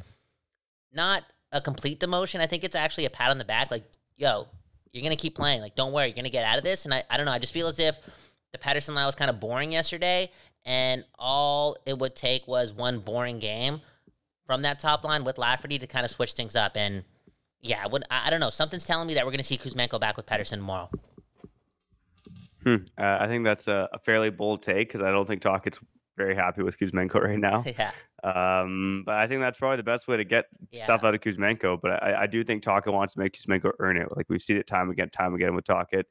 [0.93, 2.41] not a complete demotion.
[2.41, 3.85] I think it's actually a pat on the back, like,
[4.17, 4.47] yo,
[4.93, 5.61] you're gonna keep playing.
[5.61, 6.85] Like, don't worry, you're gonna get out of this.
[6.87, 7.99] And I, I don't know, I just feel as if
[8.53, 10.31] the Pettersson line was kind of boring yesterday,
[10.65, 13.83] and all it would take was one boring game
[14.47, 16.77] from that top line with Lafferty to kind of switch things up.
[16.77, 17.05] And
[17.65, 18.51] yeah, I, would, I, I don't know.
[18.51, 20.91] Something's telling me that we're gonna see Kuzmenko back with Pettersson tomorrow.
[22.63, 22.77] Hmm.
[22.97, 25.79] Uh, I think that's a, a fairly bold take because I don't think Tocchet's
[26.17, 27.65] very happy with Kuzmenko right now.
[27.79, 27.91] yeah,
[28.23, 30.47] Um, but I think that's probably the best way to get
[30.83, 31.81] stuff out of Kuzmenko.
[31.81, 34.09] But I, I do think Tocchet wants to make Kuzmenko earn it.
[34.17, 36.05] Like we've seen it time again, time again with Talkett,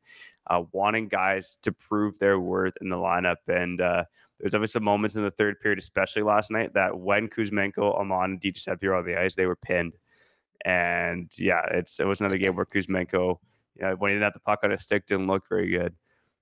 [0.48, 3.38] uh, wanting guys to prove their worth in the lineup.
[3.48, 4.04] And uh,
[4.40, 8.32] there's obviously some moments in the third period, especially last night, that when Kuzmenko, Aman,
[8.32, 9.94] and DiGiuseppe were on the ice, they were pinned.
[10.66, 13.38] And yeah, it's it was another game where Kuzmenko,
[13.76, 15.94] you know, when he didn't have the puck on his stick, didn't look very good.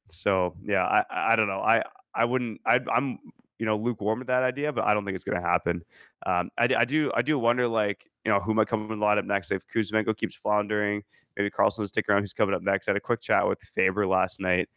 [0.09, 1.61] So yeah, I I I don't know.
[1.61, 2.61] I I wouldn't.
[2.65, 3.19] I, I'm
[3.59, 5.83] you know lukewarm with that idea, but I don't think it's going to happen.
[6.25, 9.25] Um, I do I do wonder like you know who might come in the lineup
[9.25, 9.51] next.
[9.51, 11.03] If Kuzmenko keeps floundering,
[11.37, 12.21] maybe Karlsson will stick around.
[12.21, 12.87] Who's coming up next?
[12.87, 14.69] I had a quick chat with Faber last night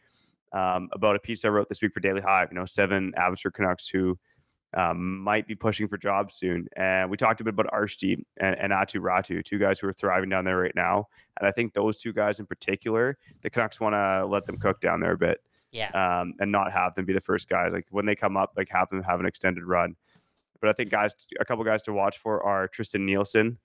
[0.53, 2.49] um, about a piece I wrote this week for Daily Hive.
[2.51, 4.17] You know, seven Abbotsford Canucks who
[4.75, 8.57] um, might be pushing for jobs soon, and we talked a bit about Arshdeep and,
[8.59, 11.07] and Aatu Räty, two guys who are thriving down there right now.
[11.39, 14.81] And I think those two guys in particular, the Canucks want to let them cook
[14.81, 15.41] down there a bit
[15.75, 17.73] yeah, um, and not have them be the first guys.
[17.73, 19.95] Like when they come up, like have them have an extended run.
[20.61, 23.57] But I think guys, a couple guys to watch for are Tristan Nielsen,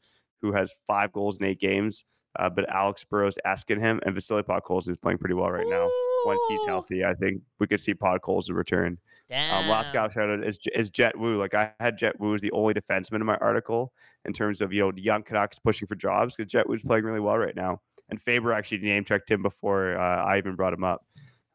[0.42, 2.04] who has five goals in eight games.
[2.38, 5.88] Uh, but Alex Burrows asking him, and Vasily Podkolzin is playing pretty well right now.
[6.24, 8.98] Once he's healthy, I think we could see Podkolzin return.
[9.30, 9.62] Damn.
[9.62, 11.38] Um, last guy I shout out is, is Jett Woo.
[11.38, 13.92] Like I had Jett Woo as the only defenseman in my article
[14.24, 17.20] in terms of you know young Canucks pushing for jobs because Jett Woo's playing really
[17.20, 17.80] well right now.
[18.08, 21.06] And Faber actually name checked him before uh, I even brought him up.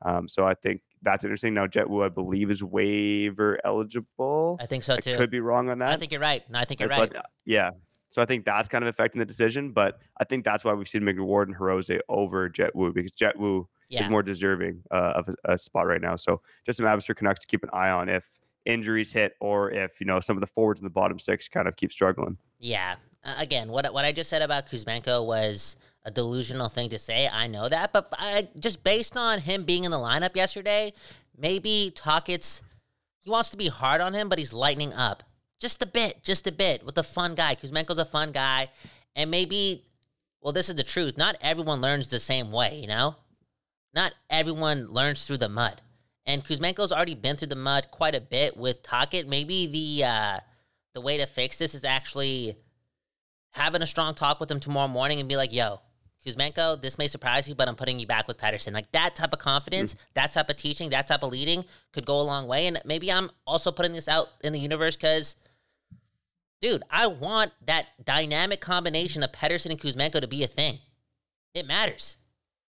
[0.05, 1.53] Um, so I think that's interesting.
[1.53, 4.57] Now Jett Woo, I believe, is waiver eligible.
[4.61, 5.17] I think so I too.
[5.17, 5.89] could be wrong on that.
[5.89, 6.49] I think you're right.
[6.49, 7.13] No, I think you're right.
[7.43, 7.71] yeah.
[8.09, 10.87] So I think that's kind of affecting the decision, but I think that's why we've
[10.87, 14.01] seen McWard and Hirose over Jett Woo because Jett Woo Yeah.
[14.01, 16.15] is more deserving uh, of a, a spot right now.
[16.15, 18.25] So just some Abbotsford Canucks to keep an eye on if
[18.65, 21.67] injuries hit or if you know some of the forwards in the bottom six kind
[21.67, 22.37] of keep struggling.
[22.59, 22.95] Yeah.
[23.23, 27.27] Uh, again, what what I just said about Kuzmenko was a delusional thing to say.
[27.31, 30.93] I know that, but I, just based on him being in the lineup yesterday,
[31.37, 32.63] maybe Tocchet's
[33.19, 35.23] he wants to be hard on him, but he's lightening up
[35.59, 37.55] just a bit, just a bit with a fun guy.
[37.55, 38.69] Kuzmenko's a fun guy,
[39.15, 39.83] and maybe,
[40.41, 41.17] well, this is the truth.
[41.17, 43.15] Not everyone learns the same way, you know.
[43.95, 45.81] Not everyone learns through the mud.
[46.25, 49.27] And Kuzmenko's already been through the mud quite a bit with Tocchet.
[49.27, 50.39] Maybe the uh,
[50.93, 52.57] the way to fix this is actually
[53.51, 55.79] having a strong talk with him tomorrow morning and be like, yo,
[56.25, 58.73] Kuzmenko, this may surprise you, but I'm putting you back with Pettersson.
[58.73, 60.03] Like that type of confidence, mm-hmm.
[60.15, 62.67] that type of teaching, that type of leading could go a long way.
[62.67, 65.37] And maybe I'm also putting this out in the universe because,
[66.59, 70.79] dude, I want that dynamic combination of Pettersson and Kuzmenko to be a thing.
[71.53, 72.17] It matters.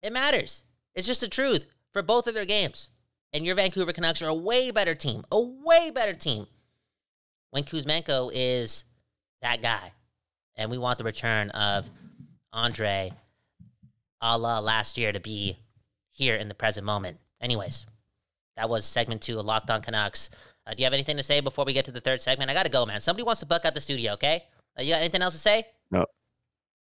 [0.01, 0.64] It matters.
[0.95, 2.89] It's just the truth for both of their games.
[3.33, 6.47] And your Vancouver Canucks are a way better team, a way better team
[7.51, 8.85] when Kuzmenko is
[9.41, 9.91] that guy.
[10.55, 11.89] And we want the return of
[12.53, 13.11] Andre
[14.21, 15.59] a la last year to be
[16.11, 17.17] here in the present moment.
[17.41, 17.85] Anyways,
[18.55, 20.29] that was segment two of Locked On Canucks.
[20.65, 22.49] Uh, do you have anything to say before we get to the third segment?
[22.49, 23.01] I got to go, man.
[23.01, 24.45] Somebody wants to buck out the studio, okay?
[24.79, 25.65] Uh, you got anything else to say?
[25.91, 26.05] No.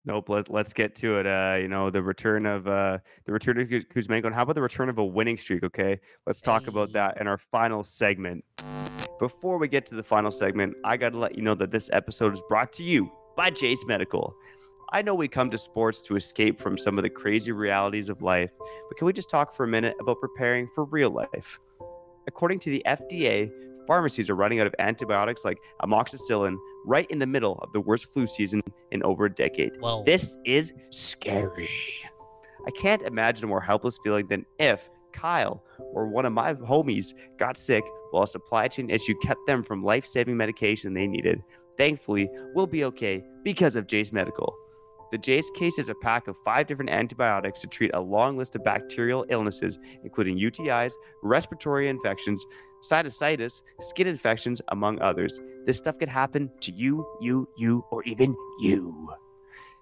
[0.09, 0.27] Nope.
[0.27, 1.27] Let, let's get to it.
[1.27, 4.25] Uh, you know, the return of uh, the return of Kuzmenko.
[4.25, 5.63] And how about the return of a winning streak?
[5.63, 6.69] Okay, let's talk hey.
[6.69, 8.43] about that in our final segment.
[9.19, 11.91] Before we get to the final segment, I got to let you know that this
[11.93, 14.33] episode is brought to you by Jase Medical.
[14.91, 18.23] I know we come to sports to escape from some of the crazy realities of
[18.23, 21.59] life, but can we just talk for a minute about preparing for real life?
[22.25, 23.51] According to the FDA,
[23.89, 28.13] pharmacies are running out of antibiotics like amoxicillin right in the middle of the worst
[28.13, 29.71] flu season in over a decade.
[29.79, 30.03] Whoa.
[30.03, 31.69] This is scary.
[32.67, 37.15] I can't imagine a more helpless feeling than if Kyle or one of my homies
[37.39, 41.41] got sick while a supply chain issue kept them from life saving medication they needed.
[41.75, 44.55] Thankfully, we'll be okay because of Jase Medical.
[45.11, 48.55] The Jase case is a pack of five different antibiotics to treat a long list
[48.55, 52.45] of bacterial illnesses, including UTIs, respiratory infections,
[52.83, 55.39] sinusitis, skin infections, among others.
[55.65, 59.09] This stuff could happen to you, you, you, or even you.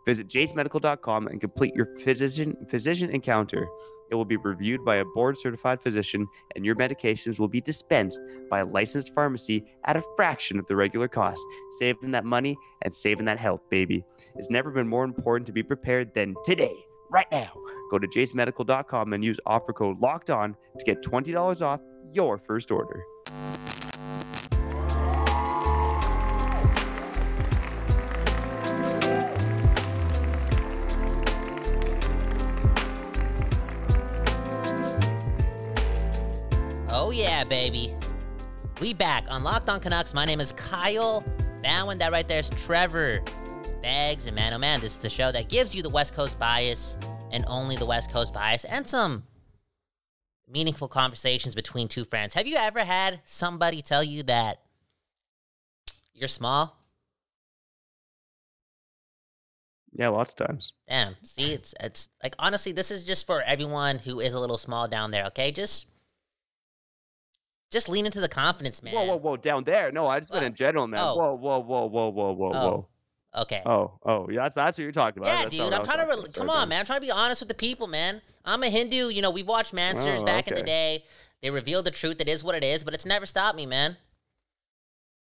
[0.05, 3.67] Visit jasemedical.com and complete your physician physician encounter.
[4.09, 8.21] It will be reviewed by a board certified physician, and your medications will be dispensed
[8.49, 11.41] by a licensed pharmacy at a fraction of the regular cost,
[11.79, 14.05] saving that money and saving that health, baby.
[14.35, 16.75] It's never been more important to be prepared than today,
[17.11, 17.51] right now.
[17.91, 21.81] Go to jasemedical.com and use offer code locked on to get $20 off
[22.13, 23.03] your first order.
[36.89, 37.93] Oh yeah, baby.
[38.81, 40.13] We back on Locked On Canucks.
[40.13, 41.23] My name is Kyle.
[41.63, 43.21] That one, that right there is Trevor.
[43.81, 46.37] Beggs and man, oh man, this is the show that gives you the West Coast
[46.39, 46.97] bias
[47.31, 49.23] and only the West Coast bias and some
[50.47, 52.33] meaningful conversations between two friends.
[52.33, 54.61] Have you ever had somebody tell you that
[56.13, 56.77] you're small?
[59.93, 60.73] Yeah, lots of times.
[60.87, 61.15] Damn.
[61.23, 64.87] See, it's it's like honestly, this is just for everyone who is a little small
[64.87, 65.51] down there, okay?
[65.51, 65.87] Just
[67.71, 68.93] just lean into the confidence, man.
[68.93, 69.91] Whoa, whoa, whoa, down there.
[69.91, 70.99] No, I just meant in general, man.
[71.01, 71.15] Oh.
[71.15, 72.69] Whoa, whoa, whoa, whoa, whoa, whoa, oh.
[72.69, 72.87] whoa.
[73.35, 73.61] Okay.
[73.65, 75.29] Oh, oh, yeah, that's that's what you're talking about.
[75.29, 75.73] Yeah, that's dude.
[75.73, 76.79] I'm trying to re- come on, man.
[76.79, 78.21] I'm trying to be honest with the people, man.
[78.45, 79.09] I'm a Hindu.
[79.09, 80.51] You know, we've watched Mansers oh, back okay.
[80.51, 81.03] in the day.
[81.41, 82.19] They revealed the truth.
[82.19, 83.97] It is what it is, but it's never stopped me, man.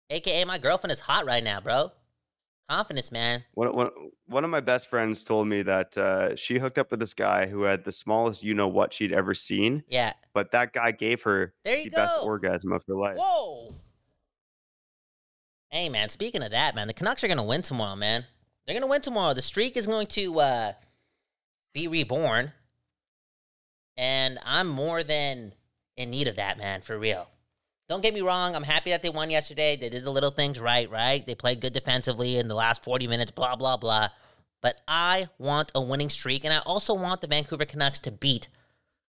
[0.08, 1.90] AKA, my girlfriend is hot right now, bro.
[2.68, 3.44] Confidence, man.
[3.54, 3.90] One, one,
[4.26, 7.46] one of my best friends told me that uh, she hooked up with this guy
[7.46, 9.84] who had the smallest you know what she'd ever seen.
[9.88, 10.14] Yeah.
[10.34, 11.96] But that guy gave her the go.
[11.96, 13.16] best orgasm of her life.
[13.18, 13.72] Whoa.
[15.76, 18.24] Hey, man, speaking of that, man, the Canucks are going to win tomorrow, man.
[18.64, 19.34] They're going to win tomorrow.
[19.34, 20.72] The streak is going to uh,
[21.74, 22.52] be reborn.
[23.98, 25.52] And I'm more than
[25.98, 27.28] in need of that, man, for real.
[27.90, 28.56] Don't get me wrong.
[28.56, 29.76] I'm happy that they won yesterday.
[29.76, 31.26] They did the little things right, right?
[31.26, 34.08] They played good defensively in the last 40 minutes, blah, blah, blah.
[34.62, 38.48] But I want a winning streak, and I also want the Vancouver Canucks to beat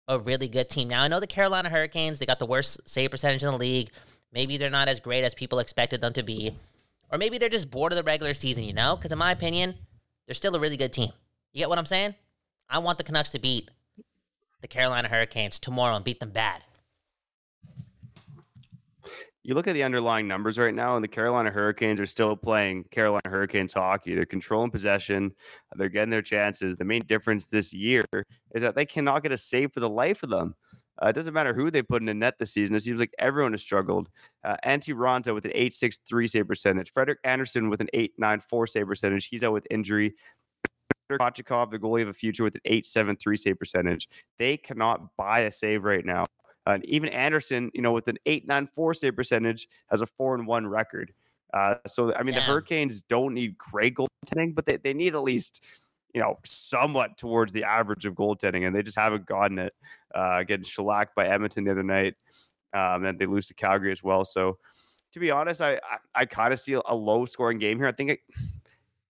[0.08, 0.88] a really good team.
[0.88, 3.90] Now, I know the Carolina Hurricanes, they got the worst save percentage in the league.
[4.34, 6.56] Maybe they're not as great as people expected them to be.
[7.12, 8.96] Or maybe they're just bored of the regular season, you know?
[8.96, 9.76] Because in my opinion,
[10.26, 11.12] they're still a really good team.
[11.52, 12.16] You get what I'm saying?
[12.70, 13.70] I want the Canucks to beat
[14.62, 16.64] the Carolina Hurricanes tomorrow and beat them bad
[19.44, 22.86] you look at the underlying numbers right now, and the Carolina Hurricanes are still playing
[22.92, 24.16] Carolina Hurricanes hockey.
[24.16, 25.32] They're controlling possession,
[25.76, 26.76] they're getting their chances.
[26.76, 28.06] The main difference this year
[28.56, 30.56] is that they cannot get a save for the life of them.
[31.02, 32.76] Uh, it doesn't matter who they put in the net this season.
[32.76, 34.10] It seems like everyone has struggled.
[34.44, 36.92] Uh, Antti Raanta with an 8.63 save percentage.
[36.92, 39.28] Frederik Andersen with an 8.94 save percentage.
[39.28, 40.14] He's out with injury.
[41.12, 44.08] Kochetkov, the goalie of the future, with an 8.73 save percentage.
[44.40, 46.26] They cannot buy a save right now.
[46.66, 50.68] Uh, even Andersen, you know, with an 8.94 save percentage, has a 4 and 1
[50.68, 51.14] record.
[51.54, 52.36] Uh, so, I mean, Damn.
[52.36, 55.64] the Hurricanes don't need great goaltending, but they, they need at least,
[56.14, 59.74] you know, somewhat towards the average of goaltending, and they just haven't gotten it.
[60.14, 62.14] Uh, getting shellacked by Edmonton the other night,
[62.74, 64.24] um, and they lose to Calgary as well.
[64.24, 64.60] So,
[65.12, 67.88] to be honest, I I, I kind of see a low scoring game here.
[67.88, 68.20] I think it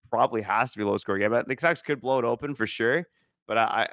[0.10, 1.32] probably has to be a low scoring game.
[1.32, 3.06] But the Canucks could blow it open for sure,
[3.48, 3.88] but I, I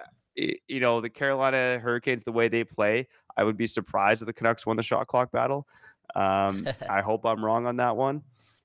[0.68, 4.32] you know, the Carolina Hurricanes, the way they play, I would be surprised if the
[4.32, 5.66] Canucks won the shot clock battle.
[6.14, 8.22] Um, I hope I'm wrong on that one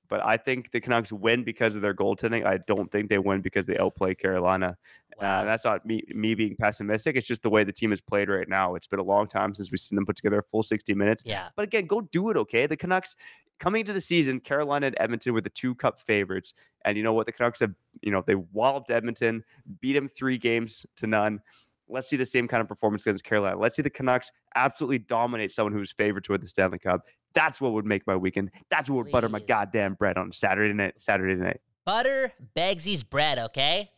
[0.09, 2.45] but I think the Canucks win because of their goaltending.
[2.45, 4.77] I don't think they win because they outplay Carolina.
[5.13, 5.41] Uh, wow.
[5.41, 7.15] Uh, that's not me me being pessimistic.
[7.15, 8.75] It's just the way the team has played right now.
[8.75, 11.23] It's been a long time since we've seen them put together a full 60 minutes.
[11.25, 11.49] Yeah.
[11.55, 12.67] But again, go do it, okay?
[12.67, 13.15] The Canucks
[13.59, 16.53] coming into the season, Carolina and Edmonton were the two cup favorites.
[16.83, 17.25] And you know what?
[17.25, 19.43] The Canucks have, you know, they walloped Edmonton,
[19.81, 21.39] beat them three games to none.
[21.87, 23.57] Let's see the same kind of performance against Carolina.
[23.57, 27.01] Let's see the Canucks absolutely dominate someone who's favored to win the Stanley Cup.
[27.35, 28.51] That's what would make my weekend.
[28.71, 29.11] That's what would Please.
[29.11, 30.95] butter my goddamn bread on Saturday night.
[30.97, 31.61] Saturday night.
[31.85, 33.91] Butter Beggsy's bread, okay?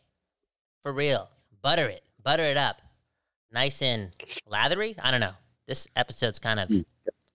[0.82, 1.30] For real.
[1.62, 2.02] Butter it.
[2.22, 2.82] Butter it up.
[3.52, 4.14] Nice and
[4.46, 4.94] lathery.
[5.02, 5.32] I don't know.
[5.66, 6.84] This episode's kind of mm.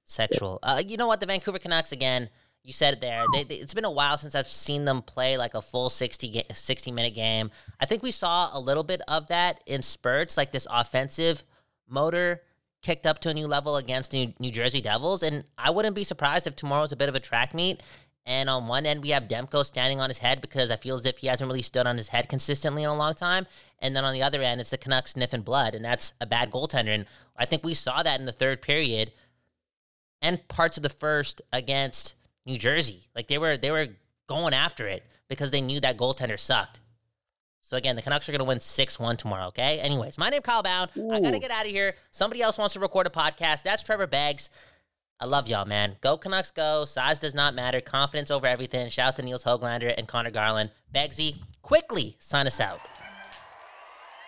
[0.05, 0.59] sexual.
[0.61, 1.19] Uh, you know what?
[1.19, 2.29] The Vancouver Canucks again.
[2.63, 3.25] You said it there.
[3.33, 6.43] They, they, it's been a while since I've seen them play like a full 60,
[6.53, 7.51] 60 minute game.
[7.79, 11.43] I think we saw a little bit of that in spurts, like this offensive
[11.89, 12.41] motor
[12.83, 15.23] kicked up to a new level against New, New Jersey Devils.
[15.23, 17.81] And I wouldn't be surprised if tomorrow's a bit of a track meet.
[18.25, 21.05] And on one end, we have Demko standing on his head because I feel as
[21.05, 23.47] if he hasn't really stood on his head consistently in a long time.
[23.79, 26.49] And then on the other end, it's the Canucks sniffing blood, and that's a bad
[26.49, 26.95] goaltender.
[26.95, 29.11] And I think we saw that in the third period
[30.21, 32.15] and parts of the first against
[32.45, 33.09] New Jersey.
[33.13, 33.89] Like they were they were
[34.27, 36.79] going after it because they knew that goaltender sucked.
[37.73, 39.79] So again, the Canucks are going to win 6-1 tomorrow, okay?
[39.79, 40.95] Anyways, my name Kyle Bhawan.
[40.95, 41.09] Ooh.
[41.09, 41.95] I got to get out of here.
[42.11, 43.63] Somebody else wants to record a podcast.
[43.63, 44.51] That's Trevor Beggs.
[45.19, 45.95] I love y'all, man.
[45.99, 46.85] Go Canucks, go.
[46.85, 47.81] Size does not matter.
[47.81, 48.91] Confidence over everything.
[48.91, 50.69] Shout out to Nils Hoglander and Conor Garland.
[50.93, 52.79] Beggsy, quickly sign us out.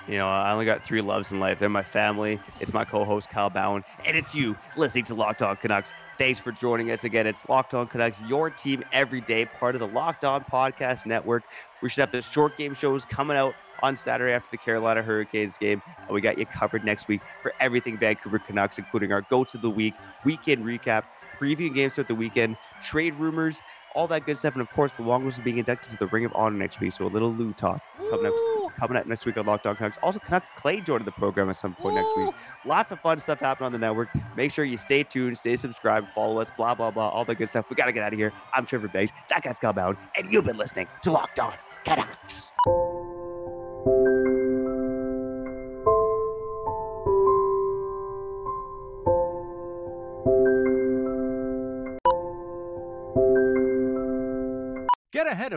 [0.08, 1.58] You know, I only got three loves in life.
[1.58, 2.40] They're my family.
[2.60, 5.94] It's my co-host Kyle Bhawan, and it's you listening to Locked On Canucks.
[6.18, 7.28] Thanks for joining us again.
[7.28, 11.44] It's Locked On Canucks, your team every day, part of the Locked On Podcast Network.
[11.82, 15.58] We should have the short game shows coming out on Saturday after the Carolina Hurricanes
[15.58, 15.82] game.
[15.98, 19.58] And we got you covered next week for everything Vancouver Canucks, including our go to
[19.58, 23.62] the week, weekend recap, preview games throughout the weekend, trade rumors,
[23.96, 24.54] all that good stuff.
[24.54, 26.92] And of course, the Luongos are being inducted to the Ring of Honor next week.
[26.92, 29.98] So a little Lou talk coming up, coming up next week on Locked On Canucks.
[30.04, 32.36] Also, Canuck Clay joining the program at some point next week.
[32.66, 34.10] Lots of fun stuff happening on the network.
[34.36, 37.50] Make sure you stay tuned, stay subscribed, follow us, blah, blah, blah, all that good
[37.50, 37.66] stuff.
[37.70, 38.34] We got to get out of here.
[38.54, 39.12] I'm Trevor Beggs.
[39.30, 41.54] That guy's Bhawan, and you've been listening to Locked On
[41.86, 42.52] Canucks.